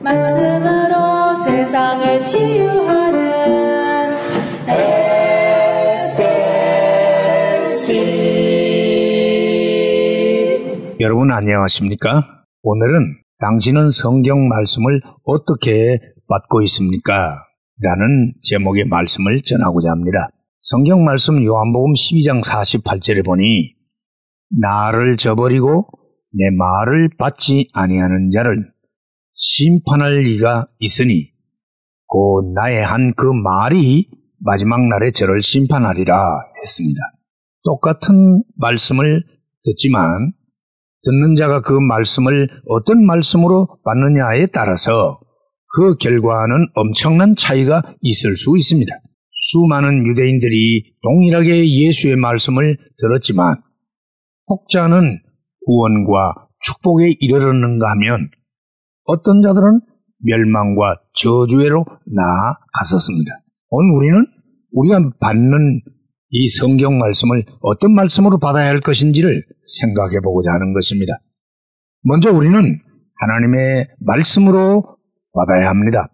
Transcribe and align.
말씀으로 0.00 1.36
세상을 1.36 2.24
치유하는 2.24 4.12
SLC 10.90 10.96
여러분 11.00 11.30
안녕하십니까? 11.30 12.44
오늘은 12.62 13.18
당신은 13.38 13.90
성경 13.90 14.48
말씀을 14.48 15.00
어떻게 15.24 15.98
받고 16.28 16.62
있습니까? 16.62 17.44
라는 17.80 18.32
제목의 18.42 18.84
말씀을 18.86 19.42
전하고자 19.42 19.90
합니다. 19.90 20.28
성경 20.62 21.04
말씀 21.04 21.42
요한복음 21.42 21.94
12장 21.94 22.44
48절에 22.44 23.24
보니 23.24 23.74
나를 24.50 25.16
저버리고 25.16 25.86
내 26.32 26.50
말을 26.54 27.08
받지 27.16 27.70
아니하는 27.72 28.30
자를 28.30 28.70
심판할 29.32 30.18
리가 30.18 30.68
있으니 30.78 31.30
곧 32.06 32.52
나의 32.54 32.84
한 32.84 33.14
그 33.16 33.24
말이 33.24 34.10
마지막 34.38 34.86
날에 34.86 35.12
저를 35.12 35.40
심판하리라 35.40 36.14
했습니다. 36.60 37.00
똑같은 37.64 38.42
말씀을 38.56 39.24
듣지만 39.64 40.32
듣는 41.04 41.36
자가 41.36 41.62
그 41.62 41.72
말씀을 41.72 42.48
어떤 42.68 43.06
말씀으로 43.06 43.78
받느냐에 43.82 44.48
따라서 44.52 45.20
그 45.74 45.96
결과는 45.96 46.68
엄청난 46.74 47.34
차이가 47.34 47.82
있을 48.02 48.36
수 48.36 48.58
있습니다. 48.58 48.94
수많은 49.52 50.06
유대인들이 50.06 50.94
동일하게 51.02 51.68
예수의 51.68 52.16
말씀을 52.16 52.76
들었지만 52.98 53.56
혹자는 54.48 55.20
구원과 55.66 56.48
축복에 56.60 57.14
이르렀는가 57.18 57.90
하면 57.92 58.30
어떤 59.04 59.42
자들은 59.42 59.80
멸망과 60.22 61.00
저주에로 61.14 61.84
나아갔었습니다. 62.06 63.32
오늘 63.70 63.92
우리는 63.94 64.26
우리가 64.72 65.10
받는 65.20 65.80
이 66.30 66.48
성경 66.48 66.98
말씀을 66.98 67.44
어떤 67.60 67.92
말씀으로 67.94 68.38
받아야 68.38 68.68
할 68.68 68.80
것인지를 68.80 69.44
생각해 69.80 70.20
보고자 70.22 70.52
하는 70.52 70.72
것입니다. 70.74 71.14
먼저 72.02 72.30
우리는 72.30 72.78
하나님의 73.16 73.88
말씀으로 73.98 74.96
받아야 75.32 75.70
합니다. 75.70 76.12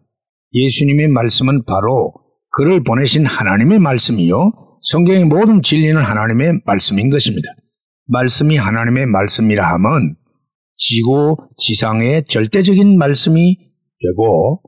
예수님의 0.53 1.09
말씀은 1.09 1.65
바로 1.65 2.15
그를 2.57 2.83
보내신 2.83 3.27
하나님의 3.27 3.79
말씀이요. 3.81 4.51
성경의 4.81 5.27
모든 5.27 5.61
진리는 5.61 6.03
하나님의 6.03 6.61
말씀인 6.65 7.11
것입니다. 7.11 7.51
말씀이 8.07 8.57
하나님의 8.57 9.05
말씀이라 9.07 9.63
함은 9.75 10.15
지고 10.77 11.37
지상의 11.59 12.25
절대적인 12.25 12.97
말씀이 12.97 13.59
되고 14.01 14.63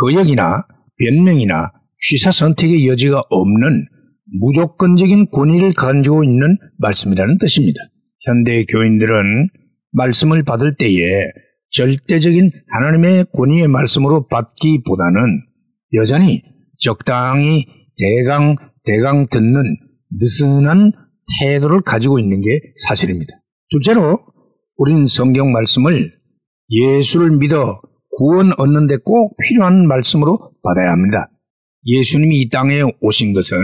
거역이나 0.00 0.66
변명이나 0.98 1.70
취사 2.00 2.32
선택의 2.32 2.88
여지가 2.88 3.22
없는 3.30 3.86
무조건적인 4.40 5.30
권위를 5.30 5.74
가지고 5.74 6.24
있는 6.24 6.58
말씀이라는 6.78 7.38
뜻입니다. 7.38 7.80
현대 8.24 8.64
교인들은 8.64 9.48
말씀을 9.92 10.42
받을 10.42 10.74
때에 10.76 10.98
절대적인 11.70 12.50
하나님의 12.68 13.26
권위의 13.32 13.68
말씀으로 13.68 14.26
받기보다는 14.26 15.42
여전히 15.94 16.42
적당히 16.78 17.66
대강 17.98 18.56
대강 18.84 19.26
듣는 19.28 19.76
느슨한 20.18 20.92
태도를 21.40 21.82
가지고 21.82 22.18
있는 22.18 22.40
게 22.40 22.60
사실입니다. 22.88 23.32
둘째로 23.70 24.20
우리는 24.76 25.06
성경 25.06 25.52
말씀을 25.52 26.12
예수를 26.70 27.36
믿어 27.38 27.80
구원 28.16 28.52
얻는 28.56 28.86
데 28.86 28.96
꼭 29.04 29.36
필요한 29.38 29.86
말씀으로 29.86 30.52
받아야 30.62 30.92
합니다. 30.92 31.30
예수님이 31.86 32.40
이 32.40 32.48
땅에 32.48 32.82
오신 33.00 33.32
것은 33.32 33.56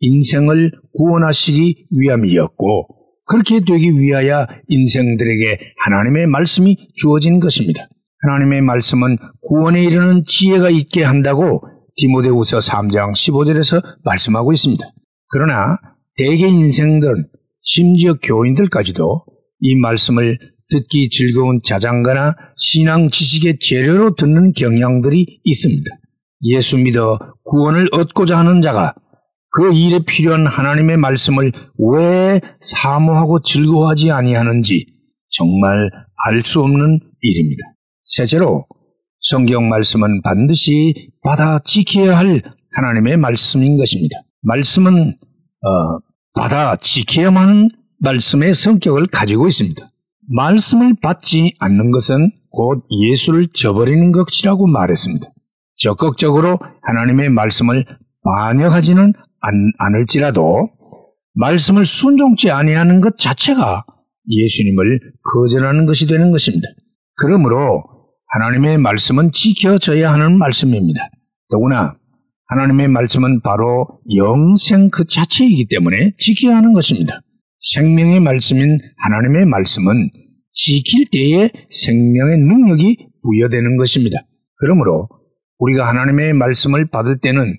인생을 0.00 0.72
구원하시기 0.94 1.86
위함이었고 1.90 2.88
그렇게 3.26 3.60
되기 3.60 3.98
위하여 3.98 4.46
인생들에게 4.68 5.58
하나님의 5.84 6.26
말씀이 6.26 6.76
주어진 6.94 7.40
것입니다. 7.40 7.88
하나님의 8.22 8.62
말씀은 8.62 9.16
구원에 9.42 9.82
이르는 9.84 10.24
지혜가 10.26 10.70
있게 10.70 11.04
한다고 11.04 11.62
디모데후서 11.96 12.58
3장 12.58 13.12
15절에서 13.12 13.82
말씀하고 14.04 14.52
있습니다. 14.52 14.84
그러나 15.28 15.78
대개 16.16 16.46
인생들은 16.46 17.28
심지어 17.62 18.14
교인들까지도 18.14 19.24
이 19.60 19.76
말씀을 19.76 20.38
듣기 20.70 21.10
즐거운 21.10 21.60
자장가나 21.64 22.34
신앙 22.56 23.08
지식의 23.08 23.58
재료로 23.60 24.14
듣는 24.16 24.52
경향들이 24.52 25.40
있습니다. 25.44 25.84
예수 26.44 26.78
믿어 26.78 27.18
구원을 27.44 27.88
얻고자 27.92 28.38
하는 28.38 28.62
자가 28.62 28.94
그 29.50 29.72
일에 29.74 30.00
필요한 30.04 30.46
하나님의 30.46 30.96
말씀을 30.96 31.52
왜 31.78 32.40
사모하고 32.60 33.42
즐거워하지 33.42 34.10
아니하는지 34.10 34.86
정말 35.28 35.90
알 36.24 36.42
수 36.44 36.62
없는 36.62 37.00
일입니다. 37.20 37.62
셋째로 38.04 38.66
성경 39.22 39.68
말씀은 39.68 40.22
반드시 40.22 41.10
받아 41.22 41.60
지켜야 41.60 42.18
할 42.18 42.42
하나님의 42.72 43.16
말씀인 43.16 43.76
것입니다. 43.78 44.16
말씀은 44.42 45.10
어, 45.10 45.98
받아 46.34 46.74
지켜야만 46.76 47.70
말씀의 48.00 48.52
성격을 48.52 49.06
가지고 49.06 49.46
있습니다. 49.46 49.86
말씀을 50.28 50.94
받지 51.00 51.54
않는 51.60 51.92
것은 51.92 52.30
곧 52.50 52.84
예수를 52.90 53.48
저버리는 53.54 54.10
것이라고 54.10 54.66
말했습니다. 54.66 55.26
적극적으로 55.76 56.58
하나님의 56.82 57.30
말씀을 57.30 57.84
반영하지는 58.24 59.12
않을지라도 59.78 60.68
말씀을 61.34 61.84
순종치 61.84 62.50
아니하는 62.50 63.00
것 63.00 63.18
자체가 63.18 63.84
예수님을 64.28 65.00
거절하는 65.32 65.86
것이 65.86 66.06
되는 66.06 66.30
것입니다. 66.30 66.68
그러므로 67.16 67.91
하나님의 68.32 68.78
말씀은 68.78 69.30
지켜져야 69.32 70.10
하는 70.10 70.38
말씀입니다. 70.38 71.10
더구나 71.50 71.96
하나님의 72.48 72.88
말씀은 72.88 73.40
바로 73.42 74.00
영생 74.16 74.88
그 74.90 75.04
자체이기 75.04 75.66
때문에 75.68 76.12
지켜야 76.18 76.56
하는 76.56 76.72
것입니다. 76.72 77.20
생명의 77.60 78.20
말씀인 78.20 78.78
하나님의 78.96 79.44
말씀은 79.46 80.10
지킬 80.52 81.06
때에 81.10 81.50
생명의 81.70 82.38
능력이 82.38 83.08
부여되는 83.22 83.76
것입니다. 83.76 84.20
그러므로 84.56 85.08
우리가 85.58 85.86
하나님의 85.88 86.32
말씀을 86.32 86.86
받을 86.86 87.18
때는 87.20 87.58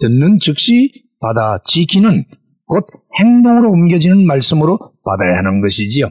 듣는 0.00 0.38
즉시 0.40 1.04
받아 1.20 1.60
지키는 1.64 2.24
곧 2.66 2.86
행동으로 3.20 3.70
옮겨지는 3.70 4.26
말씀으로 4.26 4.78
받아야 5.04 5.38
하는 5.38 5.60
것이지요. 5.60 6.10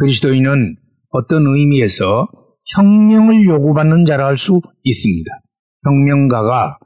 그리스도인은 0.00 0.76
어떤 1.10 1.46
의미에서 1.46 2.26
혁명을 2.76 3.44
요구받는 3.44 4.04
자라 4.04 4.26
할 4.26 4.38
수 4.38 4.60
있습니다. 4.82 5.30
혁명가가 5.84 6.78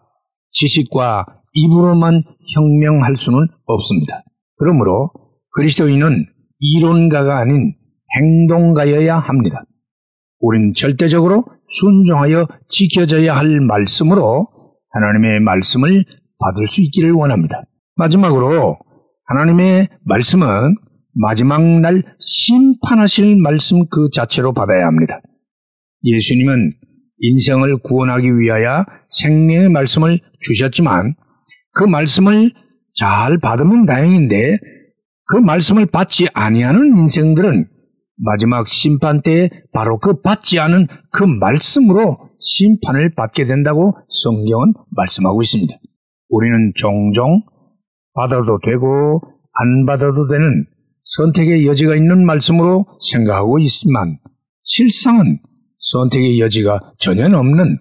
지식과 0.53 1.27
입으로만 1.55 2.23
혁명할 2.55 3.17
수는 3.17 3.47
없습니다. 3.67 4.25
그러므로 4.57 5.11
그리스도인은 5.53 6.27
이론가가 6.59 7.39
아닌 7.39 7.75
행동가여야 8.17 9.19
합니다. 9.19 9.65
우린 10.41 10.73
절대적으로 10.75 11.45
순종하여 11.69 12.47
지켜져야 12.69 13.37
할 13.37 13.61
말씀으로 13.61 14.49
하나님의 14.91 15.41
말씀을 15.41 16.05
받을 16.39 16.69
수 16.71 16.81
있기를 16.83 17.13
원합니다. 17.13 17.63
마지막으로 17.97 18.79
하나님의 19.27 19.89
말씀은 20.05 20.77
마지막 21.15 21.61
날 21.81 22.03
심판하실 22.21 23.37
말씀 23.43 23.87
그 23.91 24.09
자체로 24.11 24.53
받아야 24.53 24.87
합니다. 24.87 25.21
예수님은 26.05 26.73
인생을 27.21 27.79
구원하기 27.79 28.39
위하여 28.39 28.85
생명의 29.11 29.69
말씀을 29.71 30.21
주셨지만 30.41 31.15
그 31.73 31.85
말씀을 31.85 32.53
잘 32.95 33.39
받으면 33.39 33.87
다행인데 33.87 34.59
그 35.27 35.37
말씀을 35.37 35.87
받지 35.87 36.27
아니하는 36.33 36.99
인생들은 36.99 37.69
마지막 38.17 38.69
심판 38.69 39.23
때에 39.23 39.51
바로 39.73 39.99
그 39.99 40.21
받지 40.21 40.59
않은 40.59 40.87
그 41.13 41.25
말씀으로 41.25 42.17
심판을 42.41 43.15
받게 43.15 43.47
된다고 43.47 43.95
성경은 44.09 44.75
말씀하고 44.91 45.43
있습니다. 45.43 45.75
우리는 46.31 46.73
종종 46.77 47.43
받아도 48.15 48.59
되고 48.65 49.21
안 49.53 49.87
받아도 49.87 50.27
되는 50.29 50.67
선택의 51.05 51.67
여지가 51.67 51.95
있는 51.95 52.25
말씀으로 52.25 52.87
생각하고 53.11 53.59
있지만 53.61 54.19
실상은 54.63 55.39
선택의 55.79 56.41
여지가 56.41 56.95
전혀 56.99 57.25
없는 57.27 57.79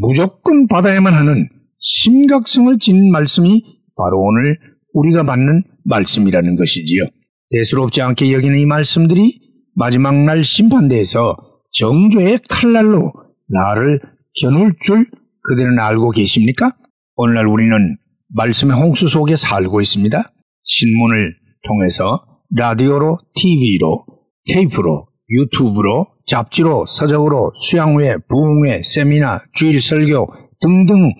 무조건 0.00 0.66
받아야만 0.66 1.14
하는 1.14 1.48
심각성을 1.78 2.78
지닌 2.78 3.10
말씀이 3.12 3.62
바로 3.96 4.20
오늘 4.20 4.58
우리가 4.94 5.24
받는 5.24 5.64
말씀이라는 5.84 6.56
것이지요. 6.56 7.04
대수롭지 7.50 8.02
않게 8.02 8.32
여기는 8.32 8.58
이 8.58 8.66
말씀들이 8.66 9.40
마지막 9.74 10.14
날 10.24 10.42
심판대에서 10.44 11.36
정죄의 11.72 12.38
칼날로 12.48 13.12
나를 13.48 14.00
겨눌 14.40 14.74
줄 14.82 15.06
그대는 15.42 15.78
알고 15.78 16.10
계십니까? 16.12 16.74
오늘날 17.16 17.46
우리는 17.46 17.96
말씀의 18.28 18.76
홍수 18.76 19.08
속에 19.08 19.36
살고 19.36 19.80
있습니다. 19.80 20.32
신문을 20.62 21.36
통해서 21.66 22.24
라디오로, 22.56 23.18
TV로, 23.34 24.06
테이프로, 24.48 25.08
유튜브로, 25.34 26.06
잡지로, 26.26 26.86
서적으로, 26.86 27.52
수양회, 27.56 28.16
부흥회, 28.28 28.82
세미나, 28.84 29.42
주일 29.52 29.80
설교 29.80 30.26
등등 30.60 31.12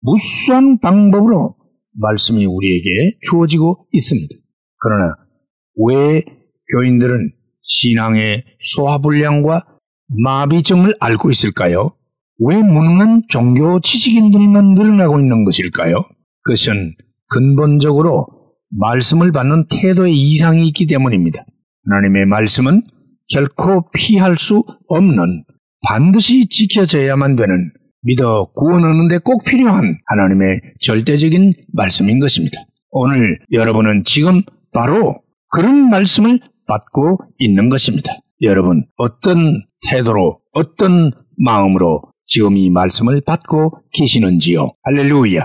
무수한 0.00 0.78
방법으로 0.78 1.56
말씀이 1.94 2.44
우리에게 2.46 3.16
주어지고 3.30 3.86
있습니다. 3.92 4.28
그러나 4.78 5.14
왜 5.86 6.24
교인들은 6.74 7.32
신앙의 7.62 8.44
소화불량과 8.74 9.66
마비점을 10.24 10.94
앓고 11.00 11.30
있을까요? 11.30 11.94
왜 12.38 12.56
무능한 12.56 13.22
종교 13.28 13.80
지식인들만 13.80 14.74
늘어나고 14.74 15.20
있는 15.20 15.44
것일까요? 15.44 16.04
그것은 16.42 16.94
근본적으로 17.28 18.26
말씀을 18.70 19.32
받는 19.32 19.66
태도의 19.68 20.14
이상이 20.14 20.66
있기 20.68 20.86
때문입니다. 20.86 21.44
하나님의 21.84 22.26
말씀은 22.26 22.82
결코 23.28 23.90
피할 23.92 24.36
수 24.38 24.64
없는 24.88 25.44
반드시 25.86 26.48
지켜져야만 26.48 27.36
되는 27.36 27.72
믿어 28.02 28.50
구원하는데 28.54 29.18
꼭 29.18 29.44
필요한 29.44 29.98
하나님의 30.06 30.60
절대적인 30.80 31.54
말씀인 31.72 32.18
것입니다. 32.20 32.60
오늘 32.90 33.38
여러분은 33.52 34.04
지금 34.04 34.42
바로 34.72 35.20
그런 35.50 35.90
말씀을 35.90 36.40
받고 36.66 37.18
있는 37.38 37.68
것입니다. 37.68 38.12
여러분, 38.42 38.84
어떤 38.96 39.64
태도로, 39.88 40.40
어떤 40.52 41.12
마음으로 41.36 42.02
지금 42.26 42.56
이 42.56 42.70
말씀을 42.70 43.20
받고 43.24 43.78
계시는지요? 43.92 44.68
할렐루야. 44.82 45.44